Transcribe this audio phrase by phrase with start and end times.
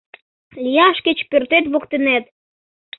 [0.63, 2.25] Лияш кеч пӧртет воктенет.